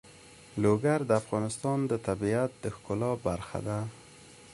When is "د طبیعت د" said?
1.91-2.65